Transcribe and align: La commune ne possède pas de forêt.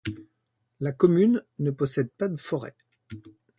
La 0.79 0.93
commune 0.93 1.43
ne 1.59 1.69
possède 1.69 2.09
pas 2.13 2.27
de 2.27 2.35
forêt. 2.37 2.75